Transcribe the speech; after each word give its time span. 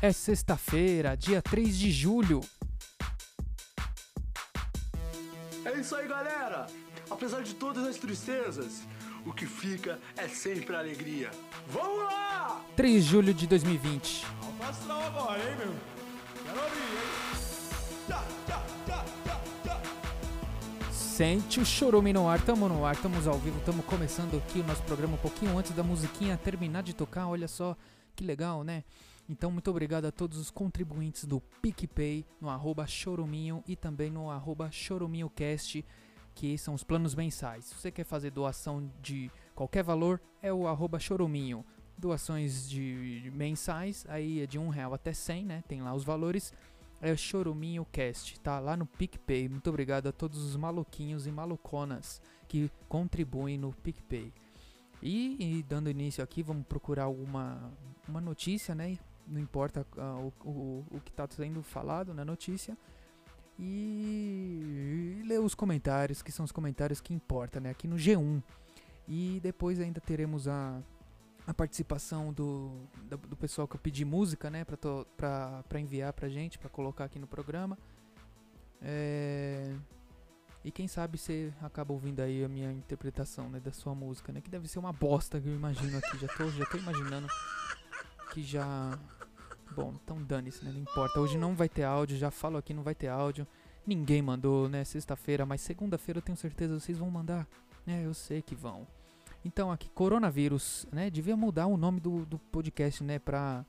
É 0.00 0.12
sexta-feira, 0.12 1.16
dia 1.16 1.42
3 1.42 1.76
de 1.76 1.90
julho. 1.90 2.40
É 5.64 5.72
isso 5.76 5.96
aí, 5.96 6.06
galera! 6.06 6.68
Apesar 7.10 7.42
de 7.42 7.52
todas 7.56 7.84
as 7.84 7.96
tristezas, 7.96 8.82
o 9.26 9.32
que 9.32 9.44
fica 9.44 9.98
é 10.16 10.28
sempre 10.28 10.76
a 10.76 10.78
alegria. 10.78 11.32
Vamos 11.66 12.04
lá! 12.04 12.64
3 12.76 13.04
de 13.04 13.10
julho 13.10 13.34
de 13.34 13.48
2020. 13.48 14.24
Alfa 14.40 14.68
astral 14.68 15.02
agora, 15.02 15.40
hein, 15.40 15.56
meu? 15.56 15.74
Quero 16.44 16.62
ouvir, 16.62 16.78
hein? 16.78 17.36
Tchá, 18.06 18.24
tchá, 18.46 18.66
tchá, 18.86 19.04
tchá, 19.24 19.40
tchá. 19.64 20.92
Sente 20.92 21.58
o 21.58 21.66
chorume 21.66 22.12
no 22.12 22.28
ar, 22.28 22.40
tamo 22.40 22.68
no 22.68 22.84
ar, 22.84 22.94
estamos 22.94 23.26
ao 23.26 23.36
vivo, 23.40 23.58
estamos 23.58 23.84
começando 23.84 24.36
aqui 24.36 24.60
o 24.60 24.64
nosso 24.64 24.84
programa 24.84 25.14
um 25.14 25.20
pouquinho 25.20 25.58
antes 25.58 25.72
da 25.72 25.82
musiquinha 25.82 26.36
terminar 26.36 26.84
de 26.84 26.94
tocar, 26.94 27.26
olha 27.26 27.48
só 27.48 27.76
que 28.14 28.22
legal, 28.24 28.62
né? 28.62 28.84
Então, 29.28 29.50
muito 29.50 29.70
obrigado 29.70 30.06
a 30.06 30.12
todos 30.12 30.38
os 30.38 30.50
contribuintes 30.50 31.26
do 31.26 31.40
PicPay, 31.60 32.24
no 32.40 32.48
arroba 32.48 32.86
choruminho 32.86 33.62
e 33.66 33.76
também 33.76 34.10
no 34.10 34.30
arroba 34.30 34.70
choruminhocast, 34.70 35.84
que 36.34 36.56
são 36.56 36.72
os 36.72 36.82
planos 36.82 37.14
mensais. 37.14 37.66
Se 37.66 37.74
você 37.74 37.90
quer 37.90 38.04
fazer 38.04 38.30
doação 38.30 38.90
de 39.02 39.30
qualquer 39.54 39.84
valor, 39.84 40.18
é 40.40 40.50
o 40.50 40.66
arroba 40.66 40.98
choruminho. 40.98 41.62
Doações 41.98 42.68
de 42.70 43.30
mensais, 43.34 44.06
aí 44.08 44.40
é 44.40 44.46
de 44.46 44.58
um 44.58 44.68
real 44.68 44.94
até 44.94 45.12
100, 45.12 45.44
né? 45.44 45.64
Tem 45.68 45.82
lá 45.82 45.92
os 45.92 46.04
valores. 46.04 46.54
É 47.00 47.14
Choruminho 47.16 47.86
Cast, 47.92 48.40
tá 48.40 48.58
lá 48.58 48.76
no 48.76 48.86
PicPay. 48.86 49.48
Muito 49.48 49.68
obrigado 49.68 50.08
a 50.08 50.12
todos 50.12 50.42
os 50.42 50.56
maluquinhos 50.56 51.26
e 51.26 51.30
maluconas 51.30 52.20
que 52.48 52.70
contribuem 52.88 53.58
no 53.58 53.72
PicPay. 53.72 54.32
E, 55.00 55.58
e 55.58 55.62
dando 55.62 55.90
início 55.90 56.24
aqui, 56.24 56.42
vamos 56.42 56.66
procurar 56.66 57.04
alguma 57.04 57.72
uma 58.08 58.20
notícia, 58.20 58.74
né? 58.74 58.98
Não 59.28 59.40
importa 59.40 59.86
ah, 59.96 60.16
o, 60.16 60.32
o, 60.48 60.86
o 60.90 61.00
que 61.00 61.10
está 61.10 61.26
sendo 61.28 61.62
falado 61.62 62.14
na 62.14 62.24
notícia. 62.24 62.76
E, 63.58 65.20
e 65.20 65.22
ler 65.26 65.40
os 65.40 65.54
comentários, 65.54 66.22
que 66.22 66.30
são 66.30 66.44
os 66.44 66.52
comentários 66.52 67.00
que 67.00 67.12
importam, 67.12 67.60
né? 67.60 67.70
Aqui 67.70 67.88
no 67.88 67.96
G1. 67.96 68.42
E 69.06 69.40
depois 69.42 69.80
ainda 69.80 70.00
teremos 70.00 70.46
a, 70.46 70.80
a 71.46 71.54
participação 71.54 72.32
do, 72.32 72.70
do, 73.04 73.16
do 73.16 73.36
pessoal 73.36 73.66
que 73.66 73.74
eu 73.74 73.80
pedi 73.80 74.04
música, 74.04 74.50
né? 74.50 74.64
Pra, 74.64 74.76
to, 74.76 75.06
pra, 75.16 75.80
enviar 75.80 76.12
pra 76.12 76.28
gente, 76.28 76.58
pra 76.58 76.68
colocar 76.68 77.04
aqui 77.04 77.18
no 77.18 77.26
programa. 77.26 77.78
É... 78.80 79.74
E 80.64 80.70
quem 80.70 80.86
sabe 80.86 81.16
você 81.16 81.52
acaba 81.62 81.92
ouvindo 81.92 82.20
aí 82.20 82.44
a 82.44 82.48
minha 82.48 82.70
interpretação, 82.72 83.48
né, 83.48 83.60
da 83.60 83.72
sua 83.72 83.94
música, 83.94 84.32
né? 84.32 84.40
Que 84.40 84.50
deve 84.50 84.68
ser 84.68 84.78
uma 84.78 84.92
bosta 84.92 85.40
que 85.40 85.48
eu 85.48 85.54
imagino 85.54 85.96
aqui. 85.96 86.18
Já 86.18 86.28
tô, 86.28 86.50
já 86.50 86.66
tô 86.66 86.76
imaginando 86.76 87.26
que 88.32 88.42
já. 88.42 88.98
Bom, 89.78 89.94
então 90.02 90.20
dane-se, 90.22 90.64
né? 90.64 90.72
Não 90.72 90.80
importa. 90.80 91.20
Hoje 91.20 91.38
não 91.38 91.54
vai 91.54 91.68
ter 91.68 91.84
áudio, 91.84 92.16
já 92.16 92.32
falo 92.32 92.56
aqui, 92.56 92.74
não 92.74 92.82
vai 92.82 92.96
ter 92.96 93.06
áudio. 93.06 93.46
Ninguém 93.86 94.20
mandou, 94.20 94.68
né? 94.68 94.82
Sexta-feira, 94.82 95.46
mas 95.46 95.60
segunda-feira 95.60 96.18
eu 96.18 96.22
tenho 96.22 96.36
certeza 96.36 96.80
vocês 96.80 96.98
vão 96.98 97.08
mandar. 97.10 97.46
É, 97.86 98.04
eu 98.04 98.12
sei 98.12 98.42
que 98.42 98.56
vão. 98.56 98.86
Então 99.44 99.70
aqui, 99.70 99.88
coronavírus, 99.90 100.84
né? 100.92 101.08
Devia 101.08 101.36
mudar 101.36 101.66
o 101.66 101.76
nome 101.76 102.00
do, 102.00 102.26
do 102.26 102.38
podcast, 102.38 103.04
né? 103.04 103.20
Pra, 103.20 103.64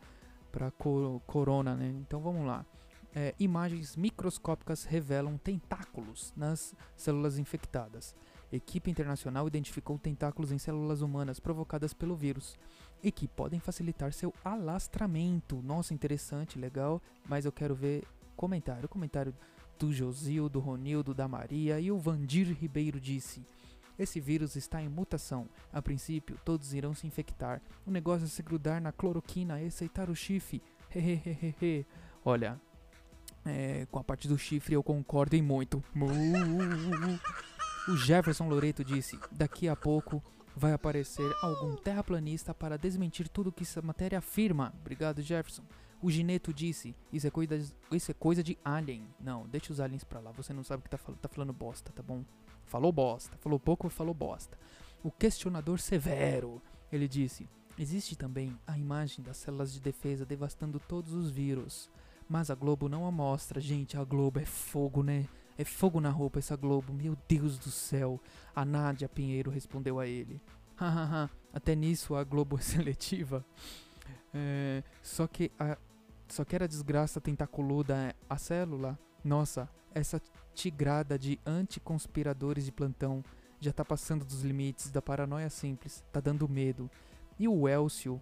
pra 0.51 0.71
cor, 0.71 1.21
corona, 1.27 1.75
né? 1.75 1.89
Então 2.01 2.19
vamos 2.19 2.45
lá. 2.45 2.65
É, 3.13 3.35
imagens 3.39 3.95
microscópicas 3.95 4.85
revelam 4.85 5.37
tentáculos 5.37 6.33
nas 6.35 6.75
células 6.95 7.37
infectadas. 7.37 8.15
Equipe 8.51 8.89
internacional 8.89 9.47
identificou 9.47 9.99
tentáculos 9.99 10.51
em 10.51 10.57
células 10.57 11.01
humanas 11.01 11.39
provocadas 11.39 11.93
pelo 11.93 12.15
vírus 12.15 12.57
e 13.03 13.11
que 13.11 13.27
podem 13.27 13.59
facilitar 13.59 14.11
seu 14.11 14.33
alastramento. 14.43 15.61
Nossa, 15.61 15.93
interessante, 15.93 16.57
legal, 16.57 17.01
mas 17.27 17.45
eu 17.45 17.51
quero 17.51 17.75
ver 17.75 18.03
comentário. 18.35 18.89
Comentário 18.89 19.35
do 19.77 19.93
Josil, 19.93 20.49
do 20.49 20.59
Ronildo, 20.59 21.13
da 21.13 21.27
Maria 21.27 21.79
e 21.79 21.91
o 21.91 21.99
Vandir 21.99 22.51
Ribeiro 22.59 22.99
disse: 22.99 23.45
Esse 23.97 24.19
vírus 24.19 24.55
está 24.55 24.81
em 24.81 24.89
mutação. 24.89 25.47
A 25.71 25.81
princípio, 25.81 26.37
todos 26.43 26.73
irão 26.73 26.93
se 26.93 27.05
infectar. 27.05 27.61
O 27.85 27.91
negócio 27.91 28.25
é 28.25 28.27
se 28.27 28.41
grudar 28.41 28.81
na 28.81 28.91
cloroquina 28.91 29.61
e 29.61 29.67
aceitar 29.67 30.09
o 30.09 30.15
chifre. 30.15 30.61
Hehehehe. 30.89 31.85
Olha, 32.25 32.59
é, 33.45 33.85
com 33.91 33.99
a 33.99 34.03
parte 34.03 34.27
do 34.27 34.37
chifre 34.37 34.73
eu 34.73 34.83
concordo 34.83 35.35
em 35.35 35.41
muito. 35.41 35.83
O 37.89 37.97
Jefferson 37.97 38.47
Loreto 38.47 38.83
disse: 38.83 39.19
Daqui 39.31 39.67
a 39.67 39.75
pouco 39.75 40.21
vai 40.55 40.73
aparecer 40.73 41.27
algum 41.41 41.75
terraplanista 41.75 42.53
para 42.53 42.77
desmentir 42.77 43.27
tudo 43.27 43.51
que 43.51 43.63
essa 43.63 43.81
matéria 43.81 44.19
afirma. 44.19 44.71
Obrigado, 44.79 45.23
Jefferson. 45.23 45.63
O 45.99 46.11
Gineto 46.11 46.53
disse: 46.53 46.95
Isso 47.11 47.25
é 47.25 47.31
coisa, 47.31 47.59
isso 47.91 48.11
é 48.11 48.13
coisa 48.13 48.43
de 48.43 48.55
alien. 48.63 49.07
Não, 49.19 49.47
deixa 49.47 49.73
os 49.73 49.79
aliens 49.79 50.03
pra 50.03 50.19
lá. 50.19 50.31
Você 50.33 50.53
não 50.53 50.63
sabe 50.63 50.81
o 50.81 50.83
que 50.83 50.89
tá 50.91 50.99
falando. 50.99 51.19
Tá 51.19 51.27
falando 51.27 51.51
bosta, 51.51 51.91
tá 51.91 52.03
bom? 52.03 52.23
Falou 52.63 52.91
bosta. 52.91 53.35
Falou 53.37 53.59
pouco, 53.59 53.89
falou 53.89 54.13
bosta. 54.13 54.55
O 55.03 55.09
questionador 55.09 55.79
severo. 55.79 56.61
Ele 56.91 57.07
disse: 57.07 57.49
Existe 57.75 58.15
também 58.15 58.55
a 58.67 58.77
imagem 58.77 59.25
das 59.25 59.37
células 59.37 59.73
de 59.73 59.79
defesa 59.79 60.27
devastando 60.27 60.79
todos 60.79 61.11
os 61.11 61.31
vírus. 61.31 61.89
Mas 62.29 62.51
a 62.51 62.55
Globo 62.55 62.87
não 62.87 63.07
a 63.07 63.11
mostra. 63.11 63.59
Gente, 63.59 63.97
a 63.97 64.03
Globo 64.03 64.39
é 64.39 64.45
fogo, 64.45 65.01
né? 65.01 65.27
É 65.59 65.65
fogo 65.65 65.99
na 65.99 66.09
roupa 66.09 66.39
essa 66.39 66.55
Globo. 66.55 66.93
Meu 66.93 67.17
Deus 67.27 67.59
do 67.59 67.69
céu. 67.69 68.17
A 68.55 68.63
Nádia 68.63 69.09
Pinheiro 69.09 69.51
respondeu 69.51 69.99
a 69.99 70.07
ele. 70.07 70.41
Hahaha, 70.77 71.29
até 71.51 71.75
nisso 71.75 72.15
a 72.15 72.23
Globo 72.23 72.55
é 72.57 72.61
seletiva. 72.61 73.45
É, 74.33 74.81
só 75.03 75.27
que 75.27 75.51
a, 75.59 75.77
só 76.29 76.45
que 76.45 76.55
era 76.55 76.65
desgraça 76.65 77.19
tentaculuda 77.19 78.15
a 78.29 78.37
célula. 78.37 78.97
Nossa, 79.21 79.67
essa 79.93 80.21
tigrada 80.53 81.19
de 81.19 81.37
anticonspiradores 81.45 82.63
de 82.63 82.71
plantão 82.71 83.21
já 83.59 83.73
tá 83.73 83.83
passando 83.83 84.23
dos 84.23 84.43
limites 84.43 84.89
da 84.89 85.01
paranoia 85.01 85.49
simples. 85.49 86.05
Tá 86.09 86.21
dando 86.21 86.47
medo. 86.47 86.89
E 87.37 87.49
o 87.49 87.67
Elcio? 87.67 88.21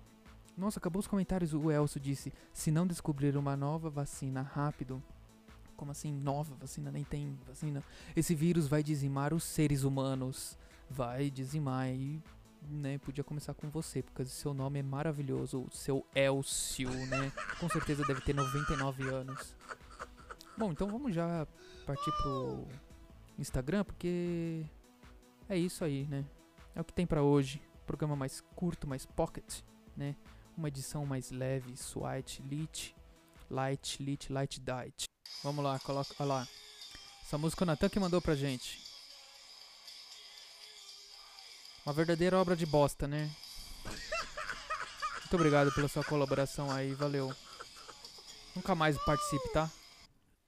Nossa, 0.58 0.80
acabou 0.80 1.00
os 1.00 1.08
comentários. 1.08 1.54
O 1.54 1.70
Elcio 1.70 2.00
disse: 2.00 2.34
se 2.52 2.72
não 2.72 2.88
descobrir 2.88 3.38
uma 3.38 3.56
nova 3.56 3.92
vacina 3.92 4.42
rápido, 4.42 5.04
como 5.78 5.92
assim, 5.92 6.12
nova 6.12 6.56
vacina? 6.56 6.92
Nem 6.92 7.04
tem 7.04 7.38
vacina. 7.48 7.82
Esse 8.16 8.36
vírus 8.36 8.68
vai 8.68 8.84
dizimar 8.84 9.34
os 9.34 9.44
seres 9.44 9.84
humanos. 9.84 10.58
Vai 10.90 11.30
dizimar 11.30 11.90
e, 11.90 12.22
né, 12.70 12.98
podia 12.98 13.24
começar 13.24 13.54
com 13.54 13.70
você, 13.70 14.02
porque 14.02 14.26
seu 14.26 14.54
nome 14.54 14.80
é 14.80 14.84
maravilhoso, 14.84 15.62
o 15.62 15.72
seu 15.72 16.06
Elcio, 16.16 16.90
né? 16.90 17.32
Com 17.60 17.70
certeza 17.70 18.04
deve 18.06 18.22
ter 18.22 18.34
99 18.34 19.04
anos. 19.10 19.56
Bom, 20.58 20.72
então 20.72 20.88
vamos 20.88 21.14
já 21.14 21.46
partir 21.86 22.12
pro 22.24 22.66
Instagram, 23.38 23.84
porque 23.84 24.66
é 25.48 25.58
isso 25.58 25.84
aí, 25.84 26.06
né? 26.08 26.26
É 26.74 26.82
o 26.82 26.84
que 26.84 26.94
tem 26.94 27.06
pra 27.06 27.22
hoje. 27.22 27.62
Programa 27.86 28.16
mais 28.16 28.42
curto, 28.56 28.88
mais 28.88 29.06
pocket, 29.06 29.62
né? 29.96 30.16
Uma 30.58 30.70
edição 30.70 31.06
mais 31.06 31.32
leve, 31.32 31.74
sweet, 31.74 32.42
lit, 32.42 32.96
light, 33.50 34.02
lit, 34.02 34.32
light, 34.32 34.60
diet. 34.60 35.06
Vamos 35.44 35.64
lá, 35.64 35.80
coloca, 35.80 36.14
olha 36.20 36.28
lá. 36.28 36.48
Essa 37.22 37.38
música 37.38 37.64
o 37.64 37.66
Natan 37.66 37.90
que 37.90 38.00
mandou 38.00 38.22
pra 38.22 38.36
gente. 38.36 38.80
Uma 41.86 41.94
verdadeira 41.94 42.38
obra 42.40 42.56
de 42.56 42.66
bosta, 42.66 43.08
né? 43.08 43.30
Muito 45.20 45.36
obrigado 45.36 45.74
pela 45.74 45.88
sua 45.88 46.04
colaboração 46.04 46.72
aí, 46.72 46.94
valeu. 46.94 47.34
Nunca 48.56 48.74
mais 48.76 48.98
participe, 49.04 49.50
tá? 49.50 49.70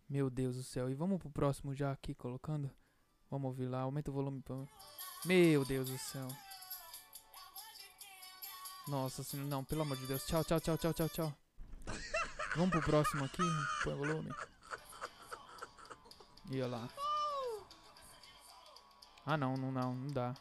Meu 0.10 0.30
Deus 0.30 0.56
do 0.56 0.64
céu. 0.64 0.90
E 0.90 0.96
vamos 0.96 1.20
pro 1.20 1.30
próximo 1.30 1.76
já 1.76 1.92
aqui 1.92 2.16
colocando. 2.16 2.70
Vamos 3.30 3.48
ouvir 3.48 3.68
lá, 3.68 3.82
aumenta 3.82 4.10
o 4.10 4.14
volume. 4.14 4.42
pra- 4.42 4.56
Meu 5.26 5.64
Deus 5.66 5.90
do 5.90 5.98
céu. 5.98 6.28
Nossa 8.88 9.24
senhora, 9.24 9.48
não, 9.50 9.64
pelo 9.64 9.82
amor 9.84 9.98
de 9.98 10.08
Deus. 10.08 10.26
Tchau, 10.26 10.44
tchau, 10.44 10.60
tchau, 10.60 10.78
tchau, 10.78 10.94
tchau, 10.94 11.10
tchau. 11.10 11.49
Vamos 12.60 12.72
pro 12.72 12.82
próximo 12.82 13.24
aqui, 13.24 13.42
põe 13.86 13.96
volume. 13.96 14.30
E 16.52 16.62
olha 16.62 16.68
lá. 16.68 16.90
Ah 19.26 19.38
não, 19.38 19.56
não, 19.56 19.72
não, 19.72 19.96
não 19.96 20.08
dá. 20.08 20.34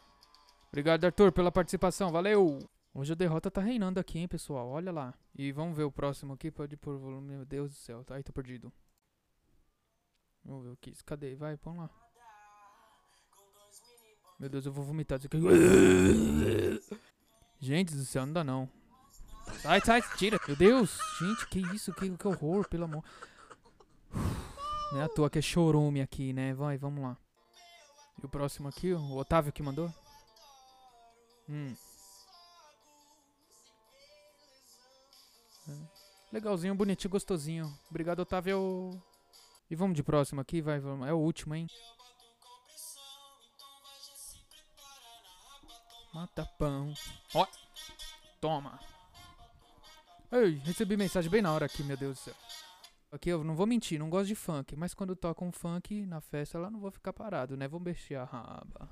Obrigado, 0.67 1.05
Arthur, 1.05 1.31
pela 1.31 1.49
participação, 1.49 2.11
valeu! 2.11 2.59
Hoje 2.93 3.13
a 3.13 3.15
derrota 3.15 3.49
tá 3.49 3.61
reinando 3.61 4.01
aqui, 4.01 4.19
hein, 4.19 4.27
pessoal, 4.27 4.67
olha 4.67 4.91
lá. 4.91 5.13
E 5.33 5.53
vamos 5.53 5.77
ver 5.77 5.83
o 5.83 5.91
próximo 5.93 6.33
aqui, 6.33 6.51
pode 6.51 6.75
pôr 6.75 6.95
o 6.95 6.99
volume, 6.99 7.35
meu 7.35 7.45
Deus 7.45 7.69
do 7.71 7.77
céu, 7.77 8.03
tá 8.03 8.15
aí, 8.15 8.23
tô 8.23 8.33
perdido. 8.33 8.69
Vamos 10.43 10.65
ver 10.65 10.71
o 10.71 10.75
que, 10.75 10.91
cadê? 11.05 11.37
Vai, 11.37 11.55
põe 11.55 11.77
lá. 11.77 11.89
Meu 14.37 14.49
Deus, 14.49 14.65
eu 14.65 14.73
vou 14.73 14.83
vomitar 14.83 15.19
isso 15.19 15.27
aqui. 15.27 15.37
Gente 17.61 17.95
do 17.95 18.03
céu, 18.03 18.25
não 18.25 18.33
dá 18.33 18.43
não. 18.43 18.69
Sai, 19.61 19.81
sai, 19.81 20.01
tira. 20.17 20.39
Meu 20.47 20.55
Deus, 20.55 20.97
gente, 21.19 21.47
que 21.47 21.59
isso, 21.75 21.93
que, 21.93 22.09
que 22.09 22.27
horror, 22.27 22.67
pelo 22.67 22.85
amor. 22.85 23.03
Não 24.91 25.01
é 25.01 25.03
à 25.03 25.09
toa 25.09 25.29
que 25.29 25.39
é 25.39 25.41
chorume 25.41 26.01
aqui, 26.01 26.33
né? 26.33 26.53
Vai, 26.53 26.77
vamos 26.77 27.03
lá. 27.03 27.17
E 28.21 28.25
o 28.25 28.29
próximo 28.29 28.67
aqui, 28.67 28.93
o 28.93 29.17
Otávio 29.17 29.51
que 29.51 29.61
mandou? 29.61 29.93
Hum. 31.47 31.75
É. 35.67 35.73
Legalzinho, 36.31 36.75
bonitinho, 36.75 37.11
gostosinho. 37.11 37.77
Obrigado, 37.89 38.19
Otávio. 38.19 38.91
E 39.69 39.75
vamos 39.75 39.95
de 39.95 40.03
próximo 40.03 40.41
aqui, 40.41 40.61
vai, 40.61 40.79
vamos. 40.79 41.07
É 41.07 41.13
o 41.13 41.17
último, 41.17 41.53
hein? 41.53 41.67
Mata 46.13 46.45
pão. 46.57 46.93
Ó. 47.33 47.45
Toma. 48.41 48.79
Ei, 50.31 50.61
recebi 50.63 50.95
mensagem 50.95 51.29
bem 51.29 51.41
na 51.41 51.51
hora 51.51 51.65
aqui, 51.65 51.81
meu 51.81 51.97
Deus 51.97 52.19
do 52.19 52.21
céu. 52.21 52.35
Aqui 53.11 53.29
eu 53.29 53.43
não 53.43 53.55
vou 53.55 53.65
mentir, 53.65 53.97
não 53.97 54.11
gosto 54.11 54.27
de 54.27 54.35
funk, 54.35 54.75
mas 54.75 54.93
quando 54.93 55.15
toca 55.15 55.43
um 55.43 55.51
funk 55.51 56.05
na 56.05 56.21
festa 56.21 56.59
lá 56.59 56.69
não 56.69 56.79
vou 56.79 56.91
ficar 56.91 57.11
parado, 57.11 57.57
né? 57.57 57.67
Vou 57.67 57.79
mexer 57.79 58.13
a 58.13 58.25
raba. 58.25 58.87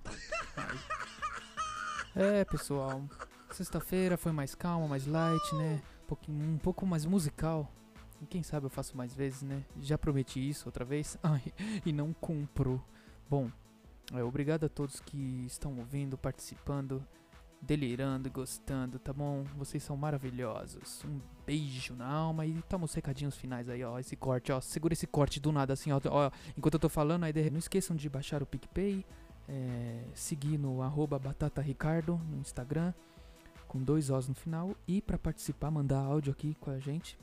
Ai. 0.56 0.78
É, 2.16 2.44
pessoal. 2.44 3.04
Sexta-feira 3.52 4.18
foi 4.18 4.32
mais 4.32 4.56
calma, 4.56 4.88
mais 4.88 5.06
light, 5.06 5.54
né? 5.54 5.80
Um, 6.02 6.08
pouquinho, 6.08 6.50
um 6.56 6.58
pouco 6.58 6.84
mais 6.88 7.06
musical. 7.06 7.72
E 8.20 8.26
quem 8.26 8.42
sabe 8.42 8.66
eu 8.66 8.72
faço 8.72 8.98
mais 8.98 9.14
vezes, 9.14 9.44
né? 9.44 9.64
Já 9.80 10.00
prometi 10.00 10.50
isso 10.50 10.68
outra 10.68 10.84
vez. 10.84 11.16
Ai, 11.22 11.44
e 11.86 11.94
não 11.94 12.12
cumpro. 12.14 12.84
Bom, 13.30 13.52
é, 14.12 14.24
obrigado 14.24 14.66
a 14.66 14.70
todos 14.70 15.00
que 15.00 15.46
estão 15.46 15.78
ouvindo, 15.78 16.18
participando 16.18 17.06
delirando 17.62 18.28
e 18.28 18.32
gostando, 18.32 19.00
tá 19.00 19.12
bom? 19.12 19.44
Vocês 19.58 19.84
são 19.84 19.98
maravilhosos. 19.98 21.04
Um 21.06 21.20
beijo 21.46 21.96
na 21.96 22.08
alma 22.08 22.46
e 22.46 22.62
toma 22.64 22.86
os 22.86 22.94
recadinhos 22.94 23.36
finais 23.36 23.68
aí, 23.70 23.84
ó. 23.84 24.00
Esse 24.00 24.16
corte, 24.16 24.52
ó. 24.52 24.62
Segura 24.62 24.94
esse 24.94 25.08
corte 25.08 25.40
do 25.40 25.52
nada 25.52 25.74
assim, 25.74 25.92
ó. 25.92 26.00
ó 26.10 26.32
enquanto 26.56 26.76
eu 26.76 26.80
tô 26.80 26.90
falando, 26.90 27.24
aí 27.24 27.50
não 27.50 27.60
esqueçam 27.60 27.96
de 27.96 28.10
baixar 28.10 28.42
o 28.44 28.46
PicPay, 28.46 29.06
é, 29.48 30.04
seguir 30.14 30.58
no 30.58 30.82
arroba 30.82 31.18
batataricardo 31.18 32.20
no 32.30 32.38
Instagram, 32.38 32.94
com 33.68 33.82
dois 33.82 34.10
Os 34.10 34.28
no 34.28 34.36
final. 34.36 34.76
E 34.88 35.02
para 35.02 35.18
participar, 35.18 35.72
mandar 35.72 36.00
áudio 36.00 36.32
aqui 36.32 36.56
com 36.60 36.70
a 36.70 36.80
gente 36.80 37.18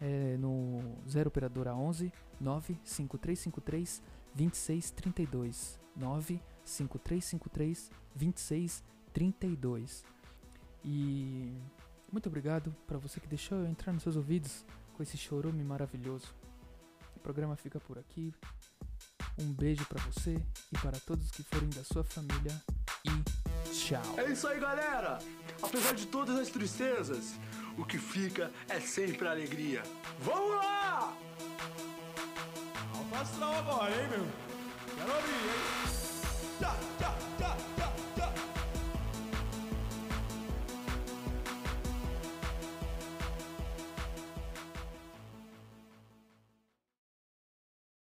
é, 0.00 0.36
no 0.38 0.96
0 1.08 1.28
operadora 1.28 1.74
11 1.74 2.12
95353 2.40 4.02
2632 4.34 5.78
95353 5.96 7.90
2632 8.14 8.99
32. 9.12 10.04
E 10.84 11.52
muito 12.10 12.28
obrigado 12.28 12.74
para 12.86 12.98
você 12.98 13.20
que 13.20 13.26
deixou 13.26 13.58
eu 13.58 13.66
entrar 13.66 13.92
nos 13.92 14.02
seus 14.02 14.16
ouvidos 14.16 14.64
com 14.94 15.02
esse 15.02 15.16
chorume 15.16 15.62
maravilhoso. 15.62 16.34
O 17.16 17.20
programa 17.20 17.56
fica 17.56 17.78
por 17.80 17.98
aqui. 17.98 18.34
Um 19.38 19.52
beijo 19.52 19.84
para 19.86 20.02
você 20.02 20.34
e 20.72 20.78
para 20.78 20.98
todos 21.00 21.30
que 21.30 21.42
forem 21.42 21.70
da 21.70 21.84
sua 21.84 22.04
família 22.04 22.60
e 23.04 23.70
tchau. 23.70 24.02
É 24.18 24.30
isso 24.30 24.46
aí, 24.48 24.58
galera. 24.58 25.18
Apesar 25.62 25.94
de 25.94 26.06
todas 26.06 26.38
as 26.38 26.48
tristezas, 26.48 27.34
o 27.78 27.84
que 27.84 27.98
fica 27.98 28.50
é 28.68 28.80
sempre 28.80 29.28
a 29.28 29.30
alegria. 29.30 29.82
Vamos 30.20 30.56
lá! 30.56 31.16
Alfa 32.94 33.46
agora, 33.46 33.90
hein, 33.90 34.08
meu? 34.08 34.26
Quero 34.96 35.14
ouvir, 35.14 35.30
hein? 35.30 35.79